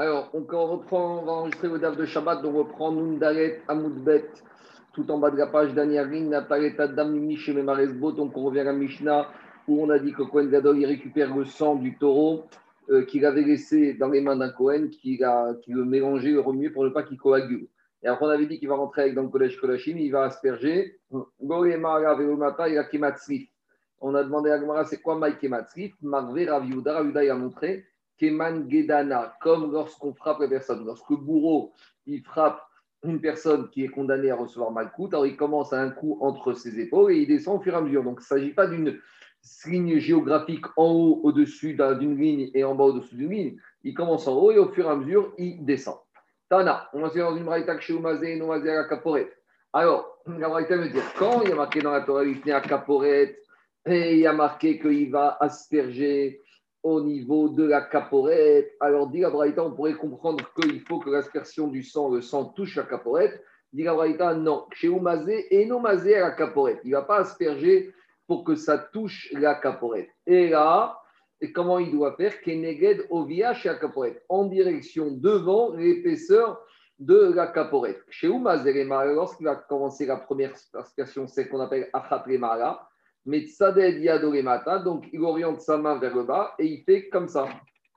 [0.00, 4.30] Alors, on, reprend, on va enregistrer le DAF de Shabbat, on reprend Nundaret Amoudbet,
[4.94, 8.72] tout en bas de la page d'Aniarin, Naparet Adam Mish Maresbo, donc on revient à
[8.72, 9.28] Mishnah,
[9.68, 12.46] où on a dit que Cohen Gadol, récupère le sang du taureau
[12.88, 16.40] euh, qu'il avait laissé dans les mains d'un Cohen, qui, a, qui le mélangeait, le
[16.40, 17.68] remuait pour ne pas qu'il coagule.
[18.02, 20.22] Et après, on avait dit qu'il va rentrer avec dans le collège Kolachim, il va
[20.22, 20.98] asperger.
[21.10, 21.26] On
[24.14, 27.84] a demandé à Gmara, c'est quoi Maï Kematzrif Marvé Raviuda, Raviuda, il a montré
[28.20, 30.84] Keman Gedana, comme lorsqu'on frappe la personne.
[30.84, 31.72] Lorsque le bourreau,
[32.06, 32.60] il frappe
[33.02, 36.52] une personne qui est condamnée à recevoir Malkout, alors il commence à un coup entre
[36.52, 38.04] ses épaules et il descend au fur et à mesure.
[38.04, 39.00] Donc, il ne s'agit pas d'une
[39.66, 43.56] ligne géographique en haut, au-dessus d'une ligne et en bas, au-dessus d'une ligne.
[43.84, 45.96] Il commence en haut et au fur et à mesure, il descend.
[46.50, 49.32] Tana, on va dans une braïta chez Oumazé, Noumazé à Kaporet.
[49.72, 52.60] Alors, la braïta veut dire quand il y a marqué dans la Torah, il à
[52.60, 53.38] Kaporet,
[53.86, 56.42] et il y a marqué qu'il va asperger
[56.82, 58.72] au niveau de la caporette.
[58.80, 62.46] Alors, dit la Braïta, on pourrait comprendre qu'il faut que l'aspersion du sang, le sang
[62.46, 63.42] touche la caporette.
[63.72, 64.66] Dit la Braïta, non.
[64.72, 66.80] Chez Oumazé et non mazé à la caporette.
[66.84, 67.92] Il ne va pas asperger
[68.26, 70.08] pour que ça touche la caporette.
[70.26, 71.00] Et là,
[71.40, 72.40] et comment il doit faire?
[72.40, 76.60] Keneged ovia chez la caporette, en direction devant l'épaisseur
[76.98, 78.02] de la caporette.
[78.10, 82.89] Chez Oumazerema, lorsqu'il va commencer la première aspersion, c'est qu'on appelle Achatremara,
[83.26, 84.02] mais Tzaded
[84.84, 87.48] donc il oriente sa main vers le bas et il fait comme ça,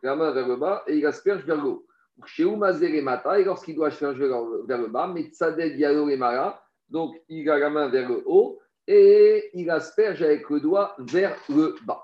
[0.01, 1.85] la main vers le bas et il asperge vers le haut.
[2.25, 4.29] Chez et lorsqu'il doit asperger
[4.67, 9.49] vers le bas, mais Tzaded Yadoremara, donc il a la main vers le haut et
[9.53, 12.03] il asperge avec le doigt vers le bas.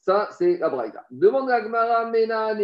[0.00, 1.04] Ça, c'est la Braïta.
[1.10, 2.54] Demande à Gmara, Mena.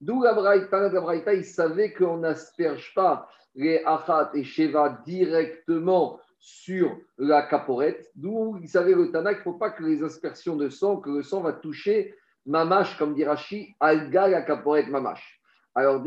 [0.00, 6.20] D'où la Braïta, la Braïta, il savait qu'on n'asperge pas les Achat et Sheva directement
[6.38, 10.56] sur la caporette, d'où il savait le Tana qu'il ne faut pas que les aspersions
[10.56, 12.14] de sang, que le sang va toucher
[12.46, 15.40] Mamash, comme dit Rashi, Alga la caporette Mamash.
[15.74, 16.02] Alors,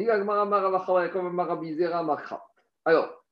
[2.85, 3.23] alors,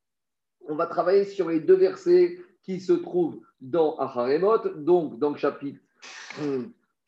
[0.68, 5.38] on va travailler sur les deux versets qui se trouvent dans Acharemot, donc dans le
[5.38, 5.82] chapitre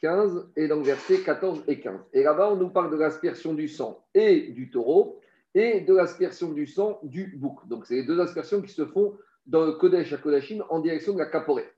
[0.01, 1.99] 15 et dans verset 14 et 15.
[2.13, 5.19] Et là-bas, on nous parle de l'aspersion du sang et du taureau
[5.53, 7.67] et de l'aspersion du sang du bouc.
[7.67, 11.13] Donc, c'est les deux aspersions qui se font dans le Kodesh à Kodashim en direction
[11.13, 11.69] de la Caporée.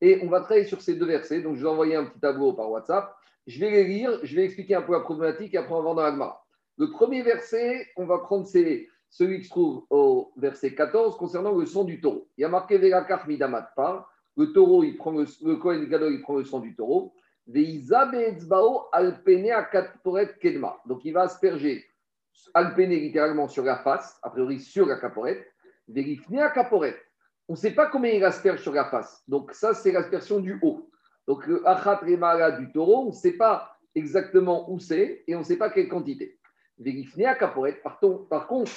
[0.00, 1.42] Et on va travailler sur ces deux versets.
[1.42, 3.14] Donc, je vais envoyer un petit tableau par WhatsApp.
[3.46, 5.94] Je vais les lire, je vais expliquer un peu la problématique et après on va
[5.94, 6.40] dans l'Agma.
[6.76, 11.66] Le premier verset, on va prendre celui qui se trouve au verset 14 concernant le
[11.66, 12.28] son du taureau.
[12.38, 14.10] Il y a marqué Velakar Midamat par.
[14.36, 17.12] Le taureau, il prend le, le Kohen Gadol, il prend le son du taureau.
[20.40, 20.80] Kedma.
[20.86, 21.84] Donc il va asperger,
[22.54, 25.44] alpéner littéralement sur la face, a priori sur la caporette.
[26.38, 27.00] à caporette.
[27.50, 29.24] On ne sait pas combien il asperge sur la face.
[29.26, 30.88] Donc ça, c'est l'aspersion du haut.
[31.26, 32.00] Donc le achat
[32.56, 35.88] du taureau, on ne sait pas exactement où c'est et on ne sait pas quelle
[35.88, 36.38] quantité.
[37.26, 37.82] à caporette.
[37.82, 38.70] Par, contre,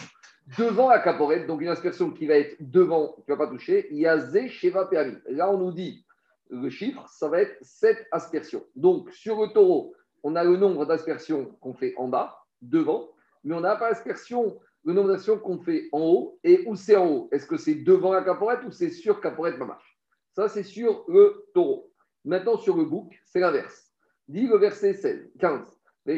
[0.57, 3.89] devant la caporette, donc une aspersion qui va être devant, qui ne va pas toucher,
[3.91, 4.89] il y a Zé Sheva
[5.27, 6.03] Là, on nous dit
[6.49, 8.63] le chiffre, ça va être 7 aspersions.
[8.75, 13.11] Donc, sur le taureau, on a le nombre d'aspersions qu'on fait en bas, devant,
[13.43, 16.39] mais on n'a pas l'aspersion, le nombre d'aspersions qu'on fait en haut.
[16.43, 19.57] Et où c'est en haut Est-ce que c'est devant la caporette ou c'est sur caporette
[19.57, 19.99] mamache
[20.31, 21.91] Ça, c'est sur le taureau.
[22.25, 23.91] Maintenant, sur le bouc, c'est l'inverse.
[24.27, 25.67] Dit le verset 16, 15.
[26.05, 26.11] On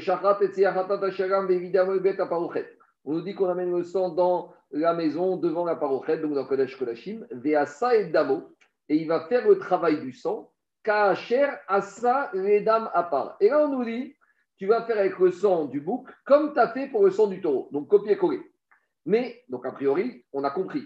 [3.13, 6.75] nous dit qu'on amène le sang dans la maison devant la parochet, donc dans Kodesh
[6.77, 8.55] Kodashim, Veasa et Damo,
[8.89, 10.51] et il va faire le travail du sang.
[10.83, 13.37] Kacher asa redam apar.
[13.39, 14.15] Et là, on nous dit,
[14.57, 17.27] tu vas faire avec le sang du bouc comme tu as fait pour le sang
[17.27, 17.69] du taureau.
[17.71, 18.41] Donc, copier-coller.
[19.05, 20.83] Mais, donc, a priori, on a compris.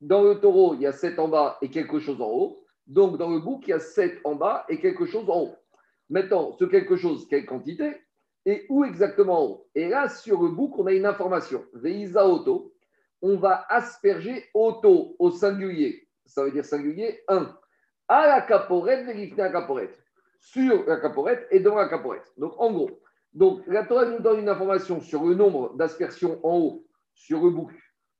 [0.00, 2.64] Dans le taureau, il y a 7 en bas et quelque chose en haut.
[2.86, 5.56] Donc, dans le bouc, il y a 7 en bas et quelque chose en haut.
[6.08, 7.96] Maintenant, ce quelque chose, quelle quantité
[8.46, 9.68] et où exactement en haut?
[9.74, 11.64] Et là, sur le bouc, on a une information.
[11.74, 12.72] Veisa auto,
[13.20, 17.56] on va asperger auto au singulier ça veut dire singulier, 1.
[18.08, 19.98] À la caporette, vérifier la caporette.
[20.38, 22.32] Sur la caporette et dans la caporette.
[22.36, 23.00] Donc, en gros,
[23.32, 26.86] donc, la Torah nous donne une information sur le nombre d'aspersions en haut,
[27.18, 27.72] sur le bouc,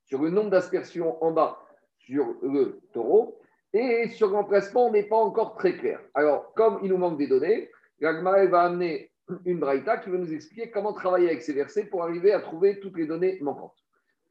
[0.05, 1.57] sur le nombre d'aspersions en bas,
[1.97, 3.39] sur le taureau,
[3.73, 6.01] et sur l'emplacement, on n'est pas encore très clair.
[6.13, 7.69] Alors, comme il nous manque des données,
[7.99, 9.11] l'Agmara va amener
[9.45, 12.79] une braïta qui va nous expliquer comment travailler avec ces versets pour arriver à trouver
[12.79, 13.77] toutes les données manquantes.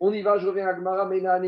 [0.00, 1.41] On y va, je reviens à Agmara, Mena,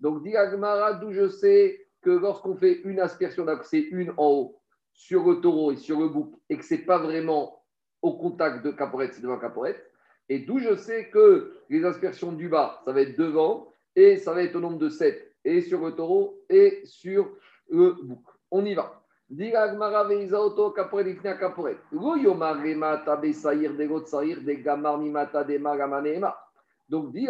[0.00, 4.60] donc, dit Agmara, d'où je sais que lorsqu'on fait une aspersion, c'est une en haut
[4.92, 7.62] sur le taureau et sur le bouc, et que ce n'est pas vraiment
[8.00, 9.89] au contact de caporette, c'est devant caporette.
[10.30, 14.32] Et d'où je sais que les aspersions du bas, ça va être devant, et ça
[14.32, 17.28] va être au nombre de 7, et sur le taureau, et sur
[17.68, 18.22] le bouc.
[18.52, 19.02] On y va.
[19.28, 19.40] Donc,
[27.12, 27.28] dit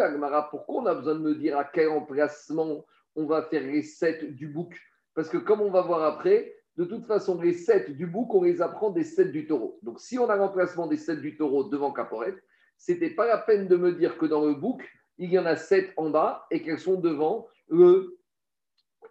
[0.51, 4.35] pourquoi on a besoin de me dire à quel emplacement on va faire les sept
[4.35, 4.79] du bouc?
[5.15, 8.43] Parce que comme on va voir après, de toute façon, les sept du bouc, on
[8.43, 9.79] les apprend des sept du taureau.
[9.81, 12.35] Donc, si on a l'emplacement des sept du taureau devant Caporet,
[12.81, 14.81] ce n'était pas la peine de me dire que dans le bouc,
[15.19, 18.17] il y en a sept en bas et qu'elles sont devant le,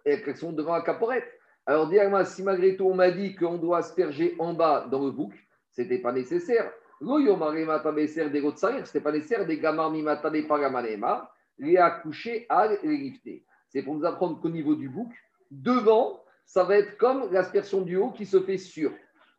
[0.03, 1.23] et qu'elles sont devant la Caporet.
[1.65, 5.11] Alors, dis si malgré tout on m'a dit qu'on doit asperger en bas dans le
[5.11, 5.33] bouc,
[5.71, 6.69] ce n'était pas nécessaire.
[6.99, 13.21] Ce n'était pas nécessaire des gamar mimata de pagamanema, les accoucher à les
[13.69, 15.13] C'est pour nous apprendre qu'au niveau du bouc,
[15.49, 18.91] devant, ça va être comme l'aspersion du haut qui se fait sur.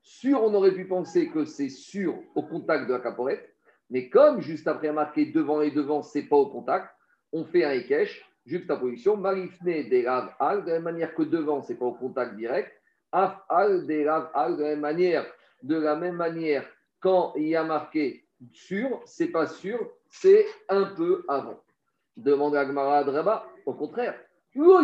[0.02, 3.51] Sur, on aurait pu penser que c'est sur au contact de la caporette,
[3.92, 6.88] mais comme juste après marqué devant et devant, c'est pas au contact,
[7.30, 11.62] on fait un ekech, juxtaposition, marifne des rav al, de la même manière que devant,
[11.62, 12.72] c'est pas au contact direct,
[13.12, 15.26] af al des rav al, de la même manière,
[15.62, 16.64] de la même manière
[17.00, 19.78] quand il y a marqué sur, c'est pas sûr,
[20.08, 21.60] c'est un peu avant.
[22.16, 24.18] Demande à Gmara Draba, au contraire.
[24.54, 24.80] Pourquoi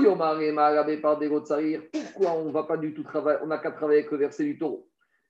[2.33, 4.87] on va pas du tout travailler, on n'a qu'à travailler avec le verset du taureau?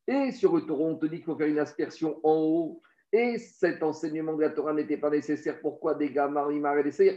[0.08, 2.82] Et sur le taureau, on te dit qu'il faut faire une aspersion en haut.
[3.12, 5.60] Et cet enseignement de la Torah n'était pas nécessaire.
[5.60, 6.48] Pourquoi des gamins,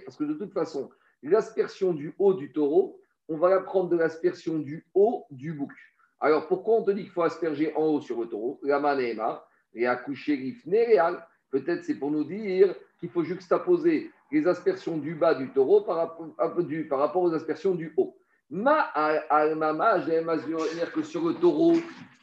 [0.06, 0.90] Parce que de toute façon,
[1.24, 5.72] l'aspersion du haut du taureau, on va la prendre de l'aspersion du haut du bouc.
[6.20, 8.60] Alors pourquoi on te dit qu'il faut asperger en haut sur le taureau?
[8.64, 11.26] La manéma, et accoucher réal.
[11.50, 15.98] Peut-être c'est pour nous dire qu'il faut juxtaposer les aspersions du bas du taureau par
[15.98, 18.18] rapport, aux aspersions du haut.
[18.50, 21.74] Ma al-mama, dire que sur le taureau,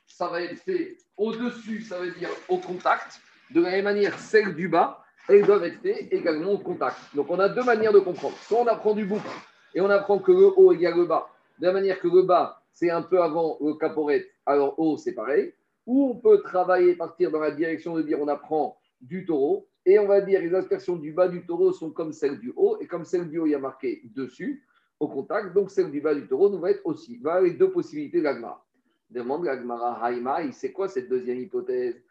[0.06, 3.20] ça va être fait au-dessus, ça veut dire au contact.
[3.50, 6.96] De la même manière, celles du bas, elles doivent faites également au contact.
[7.14, 8.36] Donc on a deux manières de comprendre.
[8.38, 9.22] Soit on apprend du bouc
[9.74, 11.28] et on apprend que le haut égale le bas.
[11.58, 15.14] De la manière que le bas, c'est un peu avant le caporette, alors haut, c'est
[15.14, 15.52] pareil
[15.88, 19.98] ou on peut travailler, partir dans la direction de dire on apprend du taureau, et
[19.98, 22.86] on va dire les aspersions du bas du taureau sont comme celles du haut, et
[22.86, 24.62] comme celle du haut, il y a marqué dessus,
[25.00, 27.18] au contact, donc celle du bas du taureau nous va être aussi.
[27.22, 28.28] Voilà les deux possibilités de
[29.10, 32.02] Demande l'agmara Haïma, c'est quoi cette deuxième hypothèse?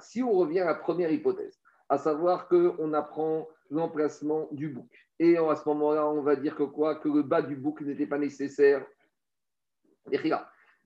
[0.00, 4.88] Si on revient à la première hypothèse, à savoir qu'on apprend l'emplacement du bouc,
[5.18, 6.96] et à ce moment-là, on va dire que quoi?
[6.96, 8.84] Que le bas du bouc n'était pas nécessaire.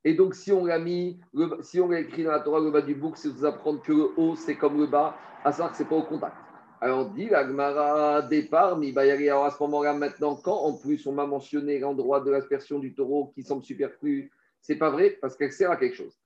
[0.05, 1.21] Et donc, si on l'a mis,
[1.63, 3.93] si on l'a écrit dans la Torah, le bas du bouc, c'est vous apprendre que
[3.93, 6.37] le haut, c'est comme le bas, à savoir que ce n'est pas au contact.
[6.81, 11.27] Alors, dit l'Agmara départ, mais alors à ce moment-là, maintenant, quand en plus on m'a
[11.27, 14.31] mentionné l'endroit de l'aspersion du taureau qui semble superflu,
[14.67, 16.19] c'est pas vrai parce qu'elle sert à quelque chose.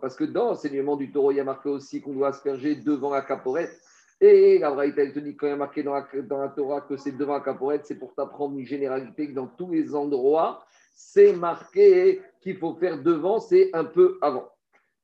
[0.00, 3.10] Parce que dans l'enseignement du taureau, il y a marqué aussi qu'on doit asperger devant
[3.10, 3.78] la caporette.
[4.20, 5.94] Et la Braïta, elle te dit quand il y a marqué dans
[6.38, 9.70] la, Torah que c'est devant la caporette, c'est pour t'apprendre une généralité que dans tous
[9.70, 10.64] les endroits,
[10.94, 14.50] c'est marqué qu'il faut faire devant, c'est un peu avant.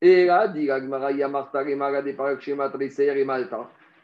[0.01, 0.69] Et là, dit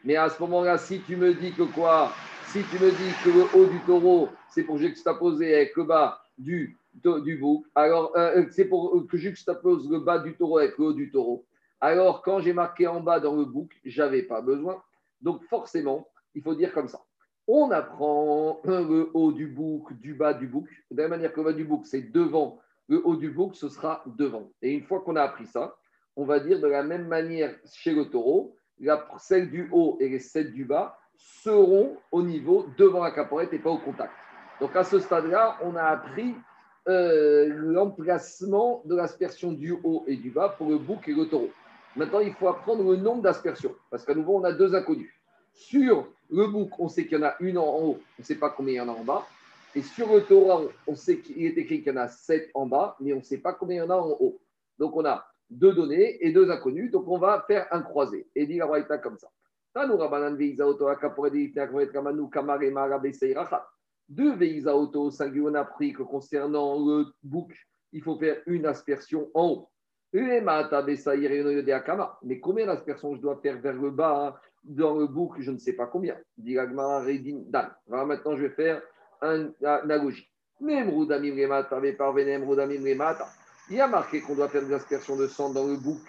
[0.03, 2.11] mais à ce moment-là, si tu me dis que quoi?
[2.51, 6.21] Si tu me dis que le haut du taureau, c'est pour juxtaposer avec le bas
[6.37, 10.77] du, du bouc, alors euh, euh, c'est pour que juxtapose le bas du taureau avec
[10.77, 11.45] le haut du taureau.
[11.79, 14.83] Alors, quand j'ai marqué en bas dans le bouc, j'avais pas besoin.
[15.21, 16.99] Donc forcément, il faut dire comme ça.
[17.47, 20.67] On apprend le haut du bouc, du bas du bouc.
[20.91, 22.59] De la manière que le bas du bouc, c'est devant,
[22.89, 24.51] le haut du bouc, ce sera devant.
[24.61, 25.77] Et une fois qu'on a appris ça,
[26.17, 30.09] on va dire de la même manière chez le taureau, la, celle du haut et
[30.09, 30.97] les celles du bas
[31.43, 34.13] seront au niveau devant la caporette et pas au contact.
[34.59, 36.35] Donc à ce stade-là, on a appris
[36.87, 41.49] euh, l'emplacement de l'aspersion du haut et du bas pour le bouc et le taureau.
[41.95, 45.11] Maintenant, il faut apprendre le nombre d'aspersions, parce qu'à nouveau, on a deux inconnus.
[45.53, 48.35] Sur le bouc, on sait qu'il y en a une en haut, on ne sait
[48.35, 49.27] pas combien il y en a en bas.
[49.75, 52.65] Et sur le Torah, on sait qu'il est écrit qu'il y en a sept en
[52.65, 54.39] bas, mais on ne sait pas combien il y en a en haut.
[54.79, 56.91] Donc, on a deux données et deux inconnus.
[56.91, 58.27] Donc, on va faire un croisé.
[58.35, 59.29] Et dit la comme ça.
[64.09, 67.53] Deux Veiza Auto, singulier, on a appris que concernant le bouc,
[67.93, 69.69] il faut faire une aspersion en haut.
[70.13, 70.41] Mais
[72.41, 75.39] combien d'aspersions je dois faire vers le bas dans le bouc?
[75.39, 76.17] Je ne sais pas combien.
[77.87, 78.81] Maintenant, je vais faire
[79.21, 80.29] une analogie.
[83.69, 86.01] Il y a marqué qu'on doit faire des aspersions de sang dans le bouc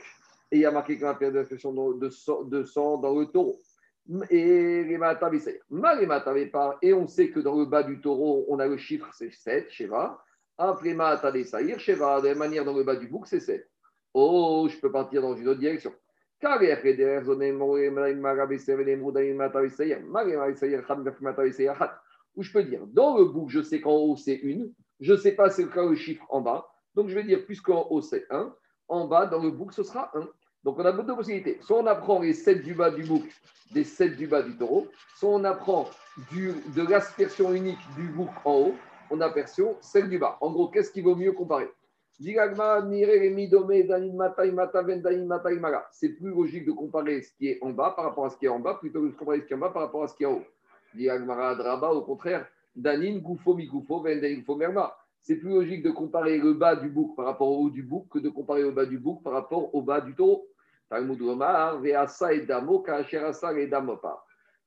[0.53, 3.59] et il y a marqué qu'on faire des aspersions de sang dans le taureau.
[4.31, 4.85] Et
[6.83, 9.71] et on sait que dans le bas du taureau, on a le chiffre, c'est 7,
[9.71, 10.23] Sheva.
[10.59, 13.67] Après Sheva, de la manière dans le bas du bouc, c'est 7.
[14.13, 15.95] Oh, je peux partir dans une autre direction.
[22.35, 25.19] Ou je peux dire, dans le bouc, je sais qu'en haut c'est une, je ne
[25.19, 28.55] sais pas c'est le chiffre en bas, donc je vais dire, puisqu'en haut c'est 1,
[28.89, 30.29] en bas dans le bouc ce sera 1.
[30.65, 31.59] Donc on a deux possibilités.
[31.61, 33.25] Soit on apprend les 7 du bas du bouc
[33.73, 35.89] des 7 du bas du taureau, soit on apprend
[36.31, 38.75] du, de l'aspersion unique du bouc en haut,
[39.11, 40.37] on aperçoit celle du bas.
[40.41, 41.69] En gros, qu'est-ce qui vaut mieux comparer?
[45.91, 48.45] C'est plus logique de comparer ce qui est en bas par rapport à ce qui
[48.45, 50.09] est en bas plutôt que de comparer ce qui est en bas par rapport à
[50.09, 50.45] ce qui est en haut.
[50.95, 53.55] Au contraire, Danin, Goufo,
[54.55, 54.97] Merma.
[55.23, 58.09] C'est plus logique de comparer le bas du bouc par rapport au haut du bouc
[58.09, 60.47] que de comparer le bas du bouc par rapport au bas du taureau.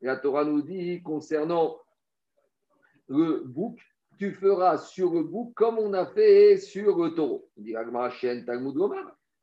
[0.01, 1.77] La Torah nous dit concernant
[3.08, 3.79] le bouc,
[4.17, 7.48] tu feras sur le bouc comme on a fait sur le taureau.
[7.58, 7.75] On dit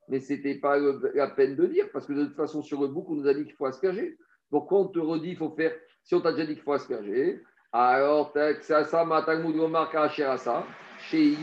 [0.09, 0.79] mais ce n'était pas
[1.15, 3.35] la peine de dire, parce que de toute façon, sur le bouc, on nous a
[3.35, 4.19] dit qu'il faut asperger.
[4.51, 5.73] Donc, quand on te redit qu'il faut faire,
[6.03, 7.41] si on t'a déjà dit qu'il faut asperger,
[7.73, 10.67] alors, ça, ça,
[10.99, 11.37] chez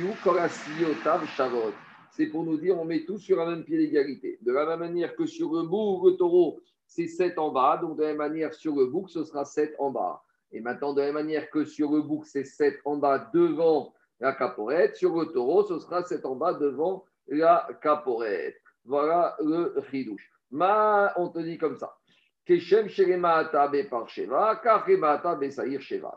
[2.11, 4.39] C'est pour nous dire, on met tout sur un même pied d'égalité.
[4.41, 7.97] De la même manière que sur le bouc, le taureau, c'est 7 en bas, donc
[7.97, 10.23] de la même manière sur le bouc, ce sera 7 en bas.
[10.51, 13.93] Et maintenant, de la même manière que sur le bouc, c'est 7 en bas devant
[14.19, 18.57] la caporette, sur le taureau, ce sera 7 en bas devant la caporette.
[18.85, 20.31] Voilà le ridouche.
[20.51, 21.95] Ma, on te dit comme ça.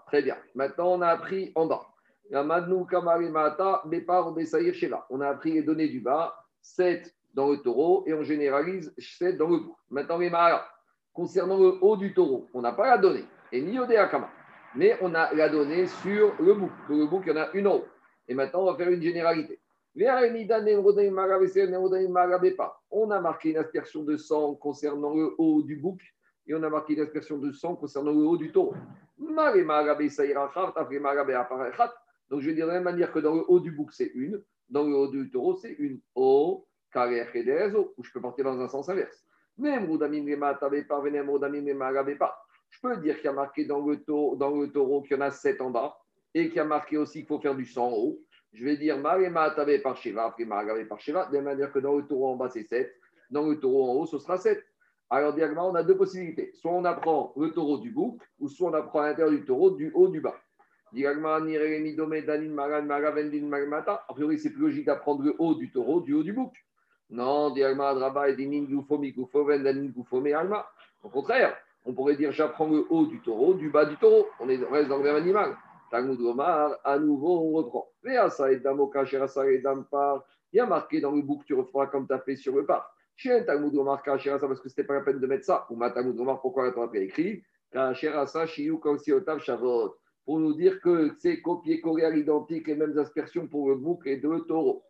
[0.06, 0.38] Très bien.
[0.54, 1.91] Maintenant, on a appris en bas.
[2.34, 2.48] On
[5.20, 9.48] a appris les données du bas, 7 dans le taureau et on généralise 7 dans
[9.48, 9.76] le bouc.
[9.90, 10.18] Maintenant,
[11.12, 14.30] concernant le haut du taureau, on n'a pas la donnée et ni au Akama.
[14.74, 16.70] Mais on a la donnée sur le bouc.
[16.88, 17.84] le bouc, il y en a une en haut.
[18.26, 19.60] Et maintenant, on va faire une généralité.
[22.90, 26.00] On a marqué une aspersion de sang concernant le haut du bouc
[26.46, 28.72] et on a marqué une aspersion de sang concernant le haut du taureau.
[32.32, 34.10] Donc je vais dire de la même manière que dans le haut du bouc, c'est
[34.14, 36.00] une, dans le haut du taureau, c'est une.
[36.14, 39.22] O, où je peux porter dans un sens inverse.
[39.58, 39.78] Mais
[42.16, 42.46] pas.
[42.70, 45.18] Je peux dire qu'il y a marqué dans le, taureau, dans le taureau qu'il y
[45.18, 45.94] en a 7 en bas
[46.32, 48.18] et qu'il y a marqué aussi qu'il faut faire du sang en haut.
[48.54, 50.46] Je vais dire Marema Tabe par Sheva, après
[50.86, 52.90] par Sheva, de la manière que dans le taureau en bas c'est 7,
[53.30, 54.64] dans le taureau en haut ce sera 7.
[55.10, 56.52] Alors, diagramme, on a deux possibilités.
[56.54, 59.72] Soit on apprend le taureau du bouc, ou soit on apprend à l'intérieur du taureau
[59.72, 60.40] du haut du bas.
[60.94, 60.98] A
[64.12, 66.52] priori, c'est plus logique d'apprendre le haut du taureau du haut du bouc.
[67.10, 67.52] Non,
[71.02, 74.28] Au contraire, on pourrait dire j'apprends le haut du taureau, du bas du taureau.
[74.40, 75.56] On, est, reste dans le même animal.
[75.90, 77.88] Talmud Omar, à nouveau, on reprend.
[78.04, 78.12] Il
[80.52, 82.66] y a marqué dans le bouc, tu referas comme tu as fait sur le.
[83.16, 85.66] Chez un Talmud Omar, parce que ce n'était pas la peine de mettre ça.
[85.70, 87.42] Ou ma Talmud Omar, pourquoi la Torah écrit
[90.24, 94.16] Pour nous dire que c'est copié-collé à l'identique, les mêmes aspersions pour le bouc et
[94.16, 94.84] le taureau.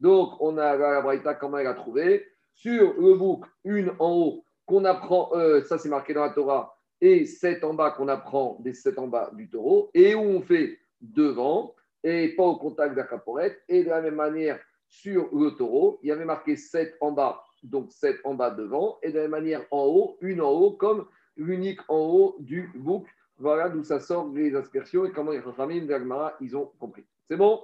[0.00, 2.26] Donc, on a la Braïta, comment elle a trouvé?
[2.54, 6.76] Sur le bouc, une en haut, qu'on apprend, euh, ça c'est marqué dans la Torah,
[7.00, 10.42] et sept en bas, qu'on apprend des sept en bas du taureau, et où on
[10.42, 13.62] fait devant, et pas au contact de la caporette.
[13.68, 17.42] Et de la même manière, sur le taureau, il y avait marqué 7 en bas,
[17.62, 20.72] donc 7 en bas devant, et de la même manière en haut, une en haut,
[20.72, 23.06] comme l'unique en haut du bouc.
[23.38, 27.04] Voilà d'où ça sort les aspersions et comment les Chachamim d'Agmara, ils ont compris.
[27.28, 27.62] C'est bon?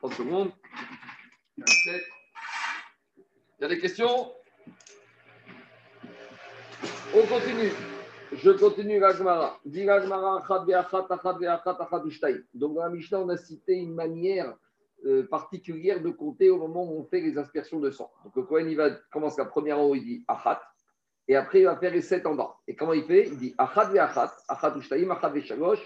[0.00, 0.50] 30 secondes.
[1.56, 1.64] Il
[3.60, 4.32] y a des questions?
[7.14, 7.70] On continue.
[8.32, 9.60] Je continue l'Agmara.
[9.64, 10.42] Dit l'Agmara,
[12.54, 14.56] Donc dans la Mishnah, on a cité une manière
[15.06, 18.10] euh, particulière de compter au moment où on fait les aspersions de sang.
[18.24, 20.62] Donc le Kohen, il va commencer la première en haut, il dit achat.
[21.28, 22.56] Et après, il va faire les sept en bas.
[22.66, 25.80] Et comment il fait Il dit achat ve'achat, achat ushtaim, achat ve'shalosh,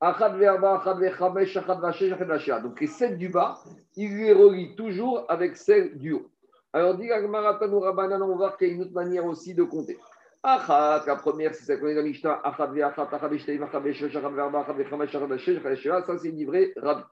[0.00, 2.60] achat ve'arba, achat ve'chamesh, achat ve'ashesh, achat ve'ashia.
[2.60, 3.58] Donc les sept du bas,
[3.96, 6.28] il les relie toujours avec celles du haut.
[6.72, 9.54] Alors dit l'Agmara, Tanou Rabbanan, on va voir qu'il y a une autre manière aussi
[9.54, 9.98] de compter.
[10.42, 12.40] Achat, la première, c'est ça qu'on est dans Mishnah.
[12.42, 16.02] Achat ve'achat, achat ve'shtaim, achat ve'shosh, achat ve'arba, achat ve'chamesh, achat ve'ashesh, achat ve'ashia.
[16.02, 17.02] Ça, c'est livré Rabbi.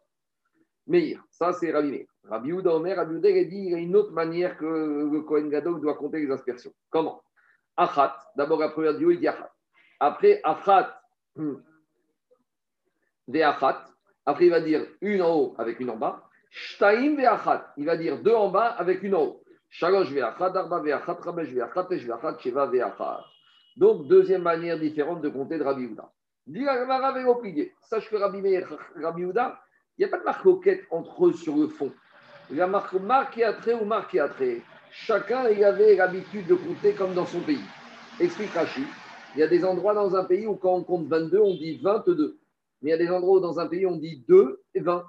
[0.90, 2.06] Meir, ça c'est Rabbi Meir.
[2.24, 4.64] Rabbi Ouda Omer, Rabbi il dit il y a une autre manière que
[5.10, 6.72] le Kohen Gadol doit compter les aspersions.
[6.90, 7.22] Comment?
[7.76, 9.50] Achat, d'abord la première du haut, il dit Achat.
[10.00, 11.00] Après, Achat,
[13.28, 13.84] Ve'achat.
[14.26, 16.28] Après, il va dire une en haut avec une en bas.
[16.50, 17.72] Shtaim Ve'achat.
[17.76, 19.44] Il va dire deux en bas avec une en haut.
[19.68, 23.24] Shalosh Ve'achat, Arba Ve'achat, Ramesh Ve'achat, Tesh Ve'achat, Sheva Ve'achat.
[23.76, 26.10] Donc, deuxième manière différente de compter de Rabbi Ouda.
[26.46, 27.14] Dit la
[27.82, 29.60] Sache que Rabbi Meir, Rabbi Ouda,
[30.00, 30.46] Il n'y a pas de marque
[30.88, 31.92] entre eux sur le fond.
[32.50, 34.62] La marque marque trait ou marque trait.
[34.90, 37.60] Chacun il avait l'habitude de compter comme dans son pays.
[38.18, 38.86] Explique Rachid.
[39.34, 41.78] Il y a des endroits dans un pays où quand on compte 22, on dit
[41.82, 42.38] 22.
[42.80, 45.04] Mais il y a des endroits où dans un pays on dit 2 et 20.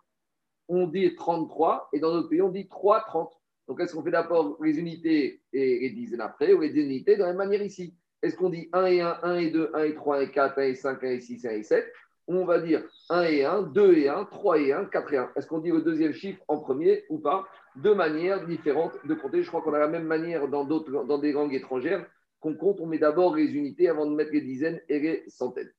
[0.68, 3.32] On dit 33 et dans d'autres pays on dit 3, 30.
[3.70, 7.22] Donc est-ce qu'on fait d'abord les unités et les dizaines après ou les unités de
[7.22, 7.96] la même manière ici?
[8.22, 10.60] Est-ce qu'on dit 1 et 1, 1 et 2, 1 et 3, 1 et 4,
[10.60, 11.94] 1 et 5, 1 et 6, 1 et 7
[12.40, 15.32] on va dire 1 et 1, 2 et 1, 3 et 1, 4 et 1.
[15.36, 19.44] Est-ce qu'on dit le deuxième chiffre en premier ou pas Deux manières différentes de compter.
[19.44, 22.06] Je crois qu'on a la même manière dans, d'autres, dans des langues étrangères
[22.40, 22.80] qu'on compte.
[22.80, 25.72] On met d'abord les unités avant de mettre les dizaines et les centaines.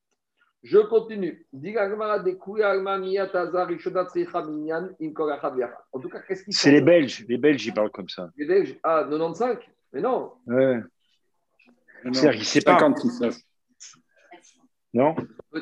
[0.63, 1.45] Je continue.
[5.91, 7.25] En tout cas, qu'est-ce C'est les Belges.
[7.27, 8.29] Les Belges, ils parlent comme ça.
[8.37, 9.57] Les Belges Ah, 95
[9.91, 10.31] Mais non.
[10.47, 10.79] Ouais.
[12.03, 12.93] C'est-à-dire qu'ils séparent.
[14.93, 15.15] Non?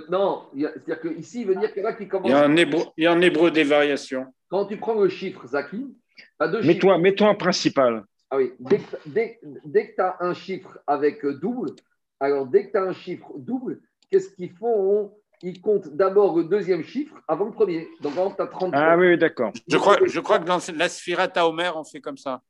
[0.09, 2.29] Non, c'est-à-dire qu'ici, il veut dire qu'il y a qui commence.
[2.29, 4.25] Il y a, un hébreu, il y a en hébreu des variations.
[4.49, 6.97] Quand tu prends le chiffre Zaki, tu as deux mets-toi, chiffres.
[6.97, 8.03] Mets-toi en principal.
[8.29, 11.71] Ah oui, dès, que tu as un chiffre avec double,
[12.19, 15.13] alors dès que tu as un chiffre double, qu'est-ce qu'ils font?
[15.43, 17.89] Ils comptent d'abord le deuxième chiffre avant le premier.
[18.01, 18.79] Donc, avant, tu as 33.
[18.79, 19.51] Ah oui, d'accord.
[19.67, 22.43] Je crois, je crois que dans la Sphirata Omer, on fait comme ça.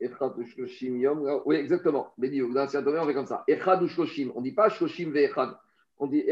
[0.00, 2.12] Oui, exactement.
[2.18, 3.44] Mais dans la Sphirata Omer, on fait comme ça.
[3.46, 4.32] Echad ou Shoshim.
[4.34, 5.50] On ne dit pas Shoshim ve Echad.
[6.00, 6.24] On dit.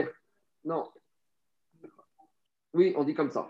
[0.64, 0.88] Non.
[2.74, 3.48] Oui, on dit comme ça.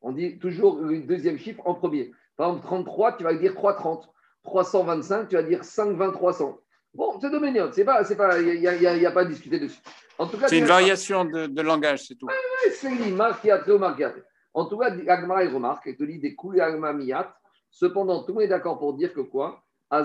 [0.00, 2.12] On dit toujours le deuxième chiffre en premier.
[2.36, 4.08] Par exemple, 33, tu vas dire 330.
[4.44, 6.60] 325, tu vas dire 520, 300.
[6.94, 7.70] Bon, c'est dominant.
[7.72, 9.80] C'est pas, c'est pas, il n'y a, pas à discuter dessus.
[10.18, 12.26] En tout cas, c'est une variation de, langage, c'est tout.
[12.26, 13.18] Oui, oui, c'est ou
[14.54, 16.62] En tout cas, Agmara, il remarque, il te dit des couilles
[16.94, 17.34] miyat.
[17.70, 19.62] Cependant, tout le monde est d'accord pour dire que quoi?
[19.90, 20.02] Que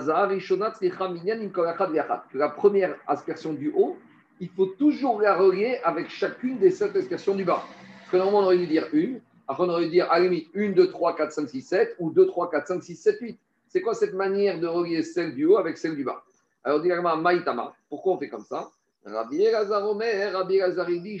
[2.38, 3.98] la première aspersion du haut,
[4.40, 7.64] il faut toujours la relier avec chacune des sept aspersions du bas.
[8.00, 10.24] Parce que normalement, on aurait dû dire une, après on aurait dû dire à la
[10.24, 13.18] limite 1, 2, 3, 4, 5, 6, 7, ou 2, 3, 4, 5, 6, 7,
[13.20, 13.38] 8.
[13.68, 16.22] C'est quoi cette manière de relier celle du haut avec celle du bas?
[16.62, 18.70] Alors, directement, Maïtama, pourquoi on fait comme ça?
[19.04, 21.20] Rabbi Elazar Omer, Rabbi Elazar dit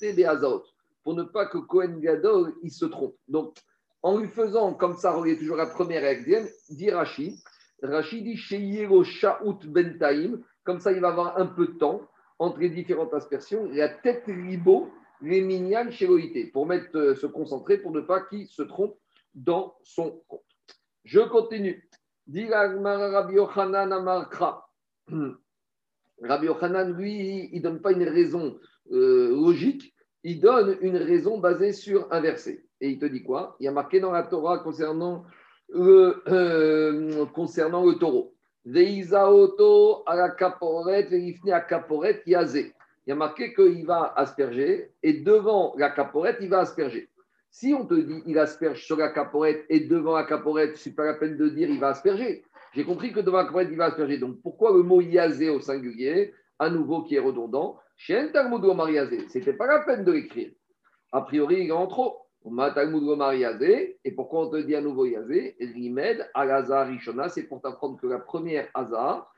[0.00, 0.26] des
[1.02, 3.14] pour ne pas que Cohen Gadol il se trompe.
[3.28, 3.54] Donc,
[4.02, 6.40] en lui faisant comme ça, relier toujours la première avec la
[6.70, 7.34] dit Rachid,
[7.82, 12.02] Rachid dit Sheyero Shaout Bentaim, comme ça il va avoir un peu de temps
[12.38, 17.78] entre les différentes aspersions, la tête ribo, les minyan chéloïté, pour mettre, euh, se concentrer,
[17.78, 18.96] pour ne pas qu'il se trompe
[19.34, 20.42] dans son compte.
[21.04, 21.88] Je continue.
[26.22, 28.58] Rabbi Yochanan, lui, il ne donne pas une raison
[28.92, 32.64] euh, logique, il donne une raison basée sur un verset.
[32.80, 33.56] Et il te dit quoi?
[33.60, 35.24] Il y a marqué dans la Torah concernant
[35.68, 38.33] le, euh, concernant le taureau.
[38.66, 42.72] À la caporette, à yazé.
[43.06, 47.10] Il y a marqué qu'il va asperger et devant la caporette, il va asperger.
[47.50, 50.94] Si on te dit il asperge sur la caporette et devant la caporette, ce n'est
[50.94, 52.42] pas la peine de dire il va asperger.
[52.72, 54.18] J'ai compris que devant la caporette, il va asperger.
[54.18, 57.78] Donc pourquoi le mot yazé au singulier, à nouveau qui est redondant?
[58.08, 60.50] N'était pas la peine de l'écrire.
[61.12, 62.23] A priori, il est en trop.
[62.46, 66.50] Et pourquoi on te dit à nouveau yazé Rimed al
[66.88, 69.32] rishona, c'est pour t'apprendre que la première azar,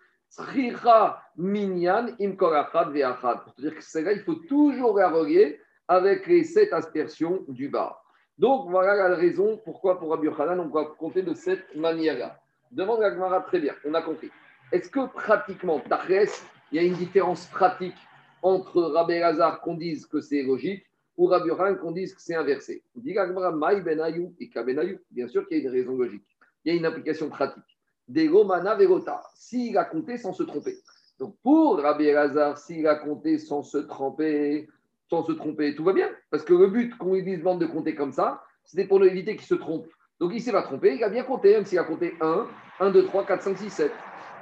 [1.36, 6.72] minyan im Pour te dire que celle-là, il faut toujours la relier avec les sept
[6.72, 8.02] aspersions du bas.
[8.38, 12.40] Donc, voilà la raison pourquoi pour Rabbi Yochanan, on va compter de cette manière-là.
[12.72, 14.30] Demande la Gemara très bien, on a compris.
[14.72, 17.96] Est-ce que pratiquement, Tachès, il y a une différence pratique
[18.42, 20.84] entre Rabbi Lazar qu'on dise que c'est logique
[21.16, 21.50] ou Rabbi
[21.80, 24.98] qu'on dise que c'est inversé et Kabenayou.
[25.10, 26.26] Bien sûr qu'il y a une raison logique.
[26.64, 27.62] Il y a une application pratique.
[28.08, 30.76] Degomana Verota, s'il a compté sans se tromper.
[31.18, 34.68] Donc pour Rabbi Lazar, s'il a compté sans se tromper,
[35.08, 36.08] sans se tromper, tout va bien.
[36.30, 39.46] Parce que le but qu'on lui dise de compter comme ça, c'était pour éviter qu'il
[39.46, 39.86] se trompe.
[40.20, 42.46] Donc il s'est pas trompé, il a bien compté, même s'il a compté 1,
[42.80, 43.92] 1, 2, 3, 4, 5, 6, 7.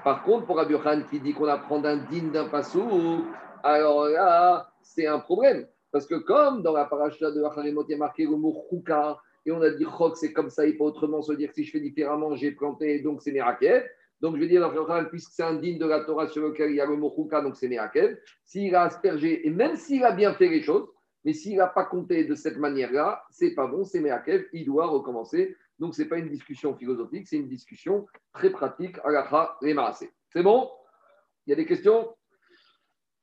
[0.03, 3.25] Par contre, pour Rabbi Khan qui dit qu'on apprend d'un digne d'un passou,
[3.63, 5.67] alors là, c'est un problème.
[5.95, 9.17] Parce que comme dans la paracha de Hacharimot, il y a marqué le mot chouka,
[9.47, 11.71] et on a dit chok, c'est comme ça, il peut autrement se dire si je
[11.71, 13.89] fais différemment, j'ai planté, donc c'est mirakel.
[14.21, 14.69] Donc, je veux dire,
[15.09, 17.43] puisque c'est un digne de la Torah sur lequel il y a le mot chouka,
[17.43, 20.89] donc c'est Merakev, s'il a aspergé, et même s'il a bien fait les choses,
[21.25, 24.89] mais s'il n'a pas compté de cette manière-là, c'est pas bon, c'est Merakev, il doit
[24.89, 25.57] recommencer.
[25.79, 29.77] Donc, ce n'est pas une discussion philosophique, c'est une discussion très pratique, alacha et
[30.33, 30.71] C'est bon?
[31.47, 32.09] Il y a des questions?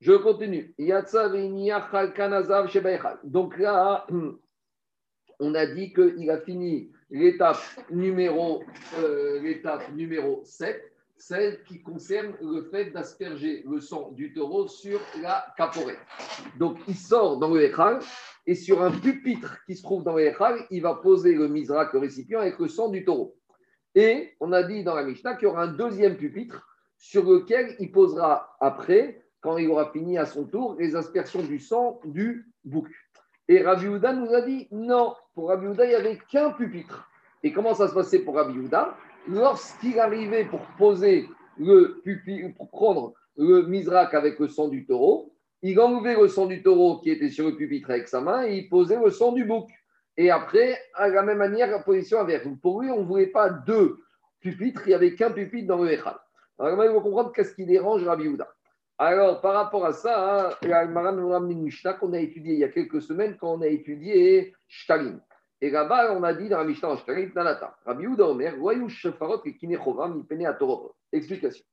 [0.01, 0.75] Je continue.
[3.23, 4.07] Donc là,
[5.39, 7.61] on a dit qu'il a fini l'étape
[7.91, 8.63] numéro,
[8.99, 14.99] euh, l'étape numéro 7 celle qui concerne le fait d'asperger le sang du taureau sur
[15.21, 15.97] la caporée.
[16.57, 17.99] Donc, il sort dans le Echal
[18.47, 21.93] et sur un pupitre qui se trouve dans le Echal, il va poser le misrak,
[21.93, 23.37] le récipient, avec le sang du taureau.
[23.93, 27.75] Et on a dit dans la Mishnah qu'il y aura un deuxième pupitre sur lequel
[27.79, 32.47] il posera après, quand il aura fini à son tour, les aspersions du sang du
[32.63, 32.88] bouc.
[33.47, 37.10] Et Rabbi Houda nous a dit non, pour Rabbi Houda, il n'y avait qu'un pupitre.
[37.43, 38.95] Et comment ça se passait pour Rabbi Houda?
[39.27, 41.27] Lorsqu'il arrivait pour poser
[41.58, 46.45] le pupitre, pour prendre le misrak avec le sang du taureau, il enlevait le sang
[46.45, 49.32] du taureau qui était sur le pupitre avec sa main et il posait le sang
[49.32, 49.69] du bouc.
[50.17, 52.47] Et après, à la même manière, la position inverse.
[52.62, 53.97] Pour lui, on ne voulait pas deux
[54.39, 56.15] pupitres, il n'y avait qu'un pupitre dans le Echal.
[56.60, 58.47] Alors, il faut comprendre qu'est-ce qui dérange Rabbi Houda?
[59.03, 62.59] Alors, par rapport à ça, hein, il y a une Mishnah qu'on a étudié il
[62.59, 65.19] y a quelques semaines quand on a étudié Shtalim.
[65.59, 66.97] Et là-bas, on a dit dans la Mishnah
[67.33, 68.53] Nanata, Rabbi Yehuda Omer,
[68.89, 70.55] Shefarot et Kinechova, Mipene à
[71.13, 71.65] Explication.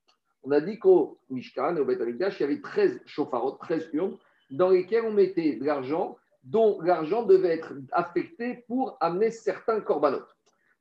[0.43, 4.17] On a dit qu'au Mishkan, au Beth il y avait 13 chauffarot, 13 urnes,
[4.51, 10.35] dans lesquelles on mettait de l'argent, dont l'argent devait être affecté pour amener certains corbanotes.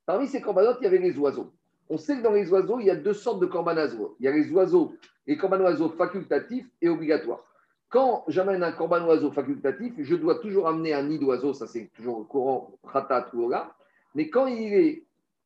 [0.05, 1.51] Parmi ces corbanotes, il y avait les oiseaux.
[1.89, 4.15] On sait que dans les oiseaux, il y a deux sortes de corbanazos.
[4.19, 4.93] Il y a les oiseaux,
[5.26, 7.43] les corbanoiseaux facultatifs et obligatoires.
[7.89, 11.89] Quand j'amène un corban oiseau facultatif, je dois toujours amener un nid d'oiseau, ça c'est
[11.95, 13.73] toujours courant ratat ou ola.
[14.13, 15.04] Mais quand il est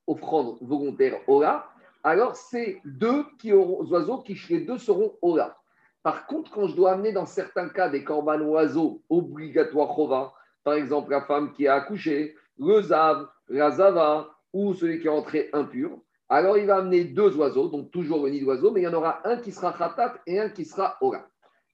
[0.07, 1.67] offrande volontaire ola,
[2.03, 5.55] alors c'est deux qui auront, oiseaux qui les deux seront ola.
[6.01, 10.73] Par contre, quand je dois amener dans certains cas des corban oiseaux obligatoires chova, par
[10.73, 15.49] exemple la femme qui a accouché, le zav, la zava ou celui qui est entré
[15.53, 15.91] impur,
[16.31, 18.93] alors il va amener deux oiseaux, donc toujours le nid d'oiseau, mais il y en
[18.93, 21.27] aura un qui sera khatat et un qui sera ola.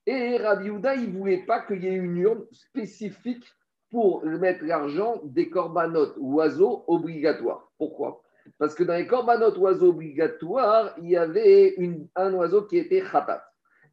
[0.07, 3.45] Et Rabbi Houda, il ne voulait pas qu'il y ait une urne spécifique
[3.91, 7.69] pour mettre l'argent des corbanotes oiseaux obligatoires.
[7.77, 8.23] Pourquoi?
[8.57, 11.75] Parce que dans les corbanotes oiseaux obligatoires, il y avait
[12.15, 13.43] un oiseau qui était khatat.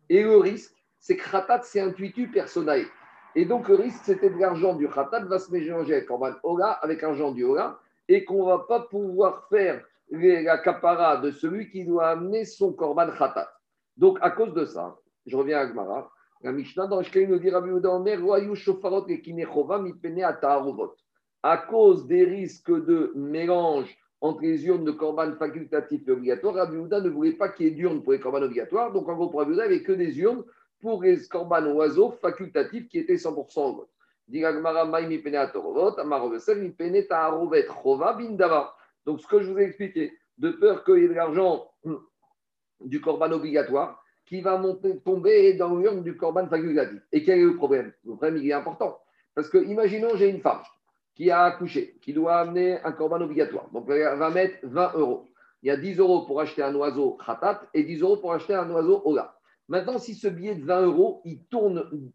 [0.08, 2.86] Et le risque, c'est que khatat, c'est intuitu personnel.
[3.34, 6.70] Et donc, le risque, c'était que l'argent du khatat va se mélanger avec korban ola,
[6.70, 11.70] avec l'argent du ola, et qu'on ne va pas pouvoir faire la capara de celui
[11.70, 13.48] qui doit amener son korban khatat.
[13.96, 16.10] Donc, à cause de ça, je reviens à Gmara.
[16.42, 17.70] La Mishnah dans lequel nous dit Rabbi
[18.54, 19.06] shofarot.
[21.42, 26.76] À cause des risques de mélange entre les urnes de corban facultatifs et obligatoires, Rabbi
[26.76, 28.92] ne voulait pas qu'il y ait d'urnes pour les corban obligatoires.
[28.92, 30.44] Donc, en gros, pour Rabbi Houda, il n'y avait que des urnes
[30.80, 33.88] pour les corban oiseaux facultatifs qui étaient 100% au vote.
[39.06, 41.70] Donc, ce que je vous ai expliqué, de peur qu'il y ait de l'argent
[42.80, 47.00] du corban obligatoire, qui va monter, tomber dans l'urne du corban facultatif.
[47.12, 48.98] Et quel est le problème Le problème, il est important.
[49.34, 50.62] Parce que, imaginons, j'ai une femme
[51.14, 53.68] qui a accouché, qui doit amener un corban obligatoire.
[53.70, 55.28] Donc, elle va mettre 20 euros.
[55.62, 58.54] Il y a 10 euros pour acheter un oiseau khatat et 10 euros pour acheter
[58.54, 59.38] un oiseau ola.
[59.68, 61.40] Maintenant, si ce billet de 20 euros, il,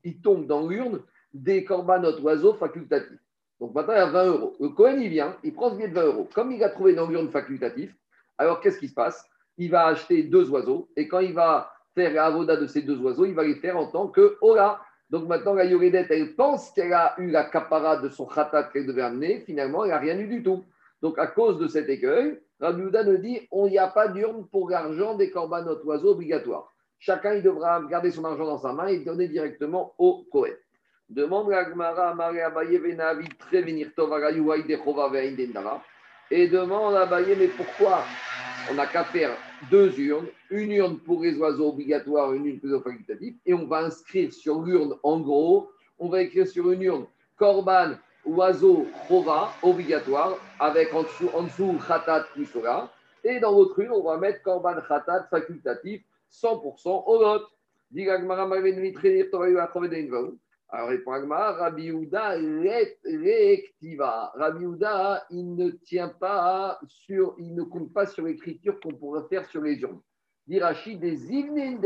[0.03, 1.01] il tombe dans l'urne
[1.33, 3.19] des corbanotes oiseaux facultatifs.
[3.59, 4.55] Donc maintenant, il y a 20 euros.
[4.59, 6.29] Le Cohen, il vient, il prend ce billet de 20 euros.
[6.33, 7.93] Comme il a trouvé dans l'urne facultatif,
[8.37, 9.27] alors qu'est-ce qui se passe?
[9.57, 12.97] Il va acheter deux oiseaux et quand il va faire la avoda de ces deux
[12.99, 14.81] oiseaux, il va les faire en tant que Ora.
[15.09, 18.85] Donc maintenant, la Yoredet, elle pense qu'elle a eu la capara de son khatat qu'elle
[18.85, 19.41] devait amener.
[19.41, 20.63] Finalement, elle n'a rien eu du tout.
[21.01, 24.47] Donc à cause de cet écueil, Rabbi Houda nous dit on n'y a pas d'urne
[24.47, 26.71] pour l'argent des corbanotes oiseaux obligatoires.
[26.99, 30.53] Chacun, il devra garder son argent dans sa main et donner directement au Kohen.
[31.09, 32.79] Demande la Gemara Abaye
[33.39, 33.87] Prévenir
[36.29, 38.03] Et demande à Abaye, mais pourquoi
[38.69, 39.35] on n'a qu'à faire
[39.71, 43.55] deux urnes, une urne pour les oiseaux obligatoires, une urne pour les oiseaux facultatifs, et
[43.55, 47.05] on va inscrire sur l'urne, en gros, on va écrire sur une urne
[47.37, 47.95] Korban,
[48.25, 52.47] oiseau, chova, obligatoire, avec en dessous, en dessous khatat plus
[53.23, 57.41] et dans l'autre urne, on va mettre Korban, khatat, facultatif, 100% au lot.
[60.71, 62.35] Alors, répond Agma, Rabbi Houda.
[64.35, 69.27] Rabbi Houda, il ne tient pas sur, il ne compte pas sur l'écriture qu'on pourrait
[69.29, 69.99] faire sur les urnes.
[70.45, 71.79] Dirachi des de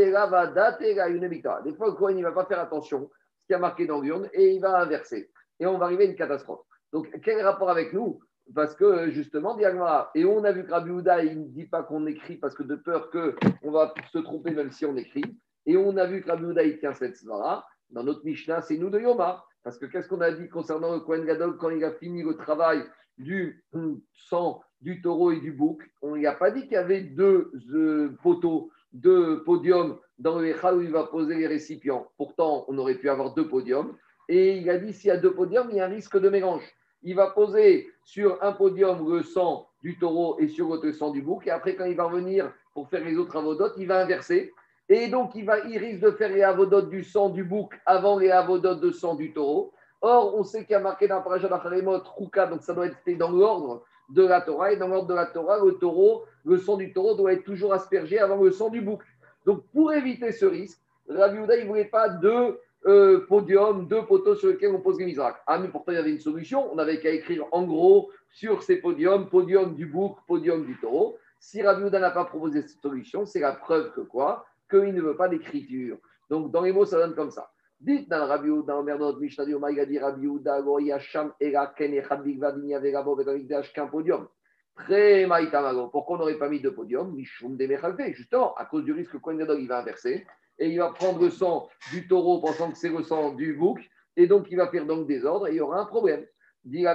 [1.64, 3.10] Des fois, le il ne va pas faire attention à
[3.42, 5.32] ce qui a marqué dans l'urne et il va inverser.
[5.60, 6.66] Et on va arriver à une catastrophe.
[6.92, 8.20] Donc, quel rapport avec nous?
[8.54, 12.06] Parce que, justement, et on a vu que Rabbi Houda, il ne dit pas qu'on
[12.06, 15.24] écrit parce que de peur qu'on va se tromper même si on écrit.
[15.66, 17.66] Et on a vu que Rabbi Houda, il tient cette svara.
[17.94, 19.46] Dans notre Mishnah, c'est nous de Yoma.
[19.64, 22.36] Parce que qu'est-ce qu'on a dit concernant le Kohen Gadol quand il a fini le
[22.36, 22.84] travail
[23.18, 23.64] du
[24.12, 25.82] sang du taureau et du bouc?
[26.02, 30.48] On n'y a pas dit qu'il y avait deux euh, poteaux, deux podiums dans le
[30.48, 32.08] Echal où il va poser les récipients.
[32.18, 33.96] Pourtant, on aurait pu avoir deux podiums.
[34.28, 36.30] Et il a dit s'il y a deux podiums, il y a un risque de
[36.30, 36.64] mélange.
[37.04, 41.22] Il va poser sur un podium le sang du taureau et sur l'autre sang du
[41.22, 41.46] bouc.
[41.48, 44.52] Et après, quand il va revenir pour faire les autres avodotes, il va inverser.
[44.90, 48.32] Et donc, il, va, risque de faire les avodotes du sang du bouc avant les
[48.32, 49.74] avodotes de sang du taureau.
[50.02, 53.18] Or, on sait qu'il y a marqué dans Parashat Acharemot, Ruka, donc ça doit être
[53.18, 54.74] dans l'ordre de la Torah.
[54.74, 57.74] Et dans l'ordre de la Torah, le taureau, le sang du taureau doit être toujours
[57.74, 59.02] aspergé avant le sang du bouc.
[59.46, 64.06] Donc, pour éviter ce risque, Rabbi Houda, il ne voulait pas deux euh, podiums, deux
[64.06, 65.38] poteaux sur lesquels on pose les misrak.
[65.48, 66.70] Ah, mais pourtant, il y avait une solution.
[66.72, 71.18] On n'avait qu'à écrire en gros sur ces podiums, podium du bouc, podium du taureau.
[71.40, 74.46] Si Rabbi Houda n'a pas proposé cette solution, c'est la preuve que quoi?
[74.74, 75.98] Qu'il ne veut pas d'écriture.
[76.32, 77.52] Donc, dans les mots, ça donne comme ça.
[77.80, 81.68] Dites dans Rabbi Houda, Omer notre Mishnah du il a dit Rabbi Houda, Goyasham, Era,
[81.78, 84.28] Ken, Echad, Bigvad, Niaverabo, Vedamikdash, qu'un podium.
[84.76, 85.90] Très maïtamago.
[85.90, 87.68] Pourquoi on n'aurait pas mis de podium Mishum de
[88.14, 90.26] Justement, à cause du risque que Kohen il va inverser
[90.58, 93.80] et il va prendre le sang du taureau pensant que c'est le sang du bouc,
[94.16, 96.26] et donc il va faire donc des ordres et il y aura un problème.
[96.72, 96.86] Et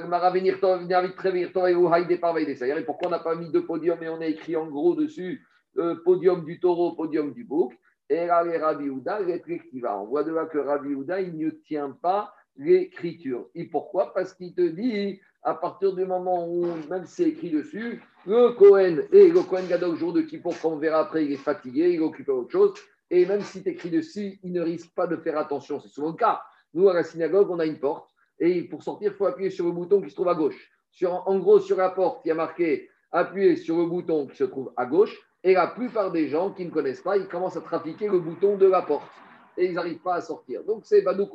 [2.87, 5.47] pourquoi on n'a pas mis de podium et on a écrit en gros dessus
[5.79, 7.73] euh, podium du taureau, podium du bouc
[8.11, 12.33] Et là, Rabbi Houda, On voit de là que Rabbi Houda, il ne tient pas
[12.57, 13.47] l'écriture.
[13.55, 14.13] Et pourquoi?
[14.13, 19.03] Parce qu'il te dit, à partir du moment où, même c'est écrit dessus, le Cohen
[19.13, 22.05] et le Cohen Gadol, jour de Kippour, qu'on verra après, il est fatigué, il est
[22.05, 22.75] occupé à autre chose.
[23.11, 25.81] Et même si tu écris dessus, il ne risque pas de faire attention.
[25.81, 26.43] C'est souvent le cas.
[26.75, 28.11] Nous, à la synagogue, on a une porte.
[28.39, 30.71] Et pour sortir, il faut appuyer sur le bouton qui se trouve à gauche.
[30.91, 34.37] Sur, en gros, sur la porte, il y a marqué appuyer sur le bouton qui
[34.37, 35.17] se trouve à gauche.
[35.45, 38.57] Et la plupart des gens qui ne connaissent pas, ils commencent à trafiquer le bouton
[38.57, 39.11] de la porte.
[39.57, 40.65] Et ils n'arrivent pas à sortir.
[40.65, 41.29] Donc, c'est Badou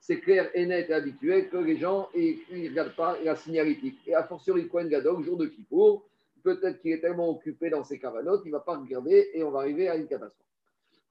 [0.00, 3.98] c'est clair et net et habituel que les gens ne regardent pas la signalétique.
[4.06, 6.06] Et à fortiori, Cohen Gadog, jour de Kippour,
[6.42, 9.50] peut-être qu'il est tellement occupé dans ses cavanotes, il ne va pas regarder et on
[9.50, 10.46] va arriver à une catastrophe.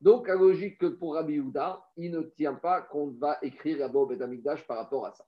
[0.02, 4.00] Donc, la logique que pour Rabbi Houda, il ne tient pas qu'on va écrire là-bas
[4.00, 4.08] au
[4.68, 5.26] par rapport à ça.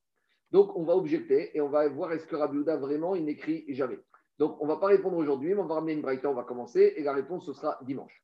[0.51, 3.65] Donc, on va objecter et on va voir est-ce que Rabbi Houda vraiment, il n'écrit
[3.69, 3.99] jamais.
[4.41, 6.41] Donc, on ne va pas répondre aujourd'hui, mais on va ramener une braïta, on va
[6.41, 8.23] commencer et la réponse, ce sera dimanche.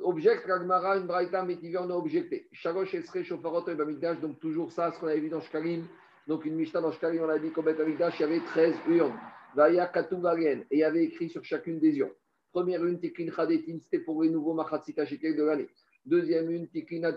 [0.00, 2.46] Object, Ragmara, une braïta, métivier, on a objecté.
[2.52, 5.84] Sharosh, Esre, et Bamikdash, donc toujours ça, ce qu'on avait vu dans Shkalim.
[6.28, 9.18] Donc, une Mishnah dans Shkalim, on a dit qu'au Bet il y avait 13 urnes.
[9.56, 12.14] Vaya, Katou, et il y avait écrit sur chacune des urnes.
[12.52, 15.68] Première une, Tikin Khadetin, c'était pour les nouveaux Machatzita de l'année.
[16.04, 17.12] Deuxième une, tikin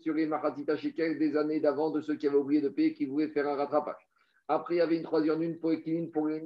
[0.00, 0.28] sur les
[0.76, 3.54] shekel des années d'avant de ceux qui avaient oublié de payer, qui voulaient faire un
[3.54, 4.08] rattrapage.
[4.48, 6.40] Après, il y avait une troisième une pour les pour les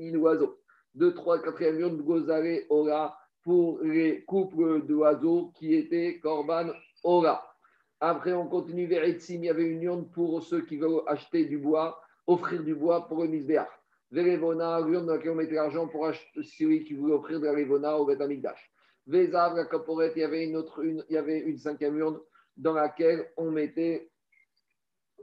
[0.97, 6.71] Deux, trois, quatrième une, gozare ora pour les couples d'oiseaux qui étaient korban
[7.05, 7.47] ora.
[8.01, 11.45] Après, on continue vers Etzim, il y avait une urne pour ceux qui veulent acheter
[11.45, 13.69] du bois, offrir du bois pour le misbéach.
[14.11, 17.99] Verevona, l'urne dans laquelle on mettait l'argent pour acheter qui voulait offrir de la Revona
[17.99, 18.23] au Beth
[19.07, 22.19] Vezav, la caporette, il y avait une autre, une, il y avait une cinquième urne
[22.57, 24.11] dans laquelle on mettait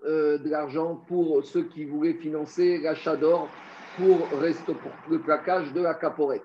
[0.06, 3.50] euh, de l'argent pour ceux qui voulaient financer l'achat d'or
[3.98, 4.28] pour,
[5.10, 6.44] le plaquage de la caporette.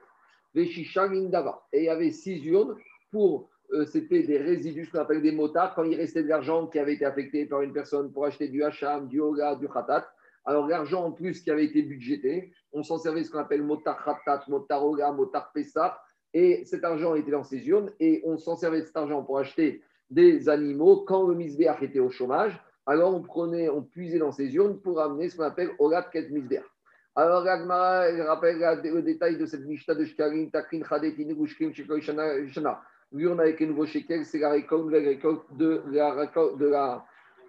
[0.55, 2.77] Et il y avait six urnes
[3.11, 6.67] pour, euh, c'était des résidus, ce qu'on appelle des motards, quand il restait de l'argent
[6.67, 10.09] qui avait été affecté par une personne pour acheter du hacham, du hoga, du khatat.
[10.45, 14.03] Alors l'argent en plus qui avait été budgété, on s'en servait ce qu'on appelle motar
[14.03, 16.01] khatat, motar hoga, motar pessah
[16.35, 19.39] et cet argent était dans ces urnes et on s'en servait de cet argent pour
[19.39, 22.59] acheter des animaux quand le misbéach était au chômage.
[22.87, 26.31] Alors on prenait, on puisait dans ces urnes pour amener ce qu'on appelle Orat Ket
[26.31, 26.65] Misbéach.
[27.21, 28.61] Alors Agmara rappelle
[28.95, 32.81] le détail de cette Mishnah de Shkarim, Takrin, Chadetin, Gushkim, Shekoy, Shana.
[33.11, 36.15] L'urne avec les nouveaux shekel, c'est la récolte, la récolte de la,
[36.57, 37.05] de la,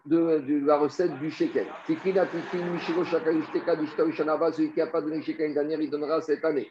[0.08, 1.68] de, de la recette du shekel.
[1.86, 2.26] Tikin,
[2.74, 6.68] Mishiro, Shanava, celui qui n'a pas donné shekel dernière, il donnera cette année.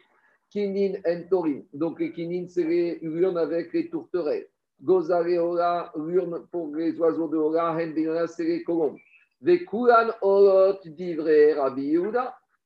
[0.49, 1.61] Kinin en Torin.
[1.73, 4.47] Donc les kinin, c'est les urnes avec les tourterelles.
[4.83, 8.97] Gozare Ora, l'urne pour les oiseaux de Ora, Hendina, c'est les colombes.
[9.41, 11.95] Vekulan Orot d'Ivre Rabbi.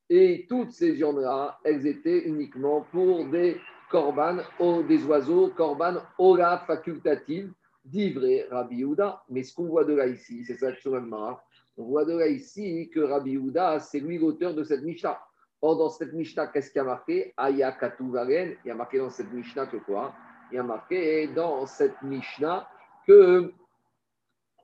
[0.10, 4.44] Et toutes ces urnes-là, elles étaient uniquement pour des corbanes,
[4.88, 7.52] des oiseaux, corbanes Ora facultatives
[7.86, 9.24] d'Ivre Rabbi Yehuda.
[9.30, 11.40] Mais ce qu'on voit de là ici, c'est ça actuellement.
[11.78, 15.20] On voit de là ici que Rabbi Yehuda, c'est lui l'auteur de cette Mishnah.
[15.62, 17.34] Or, dans cette Mishnah, qu'est-ce qu'il y a marqué?
[17.38, 20.14] Aya Il y a marqué dans cette Mishnah que quoi?
[20.52, 22.68] Il y a marqué dans cette Mishnah
[23.08, 23.54] que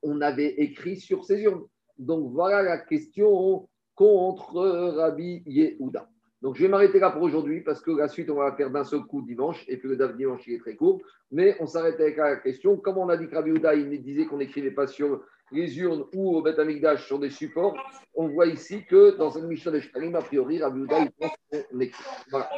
[0.03, 1.65] on avait écrit sur ces urnes.
[1.97, 3.67] Donc, voilà la question
[3.99, 4.61] contre
[4.95, 6.07] Rabbi Yehuda.
[6.41, 8.69] Donc, je vais m'arrêter là pour aujourd'hui parce que la suite, on va la faire
[8.69, 11.01] d'un seul coup dimanche et puis le dimanche, il est très court.
[11.33, 12.77] Mais on s'arrête avec la question.
[12.77, 16.05] Comme on a dit que Rabbi Yehuda, il disait qu'on n'écrivait pas sur les urnes
[16.15, 17.75] ou au Beth Amikdash sur des supports,
[18.15, 21.31] on voit ici que dans une mission de Shkalim, a priori, Rabbi Houda, il pense
[21.51, 22.03] qu'on écrit.
[22.31, 22.49] Voilà.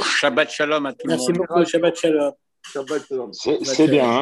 [0.00, 1.20] Shabbat Shalom à tout le monde.
[1.20, 2.32] Merci beaucoup, Shabbat Shalom.
[2.72, 3.32] Shabbat Shalom.
[3.32, 4.04] C'est bien.
[4.04, 4.12] Hein